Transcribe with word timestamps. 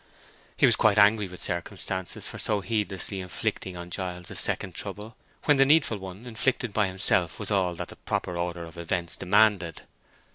He 0.57 0.65
was 0.65 0.75
quite 0.75 0.97
angry 0.97 1.27
with 1.27 1.39
circumstances 1.43 2.27
for 2.27 2.39
so 2.39 2.61
heedlessly 2.61 3.19
inflicting 3.21 3.77
on 3.77 3.91
Giles 3.91 4.31
a 4.31 4.35
second 4.35 4.73
trouble 4.73 5.15
when 5.43 5.57
the 5.57 5.63
needful 5.65 5.99
one 5.99 6.25
inflicted 6.25 6.73
by 6.73 6.87
himself 6.87 7.37
was 7.39 7.51
all 7.51 7.75
that 7.75 7.89
the 7.89 7.95
proper 7.97 8.35
order 8.35 8.63
of 8.65 8.79
events 8.79 9.15
demanded. 9.15 9.83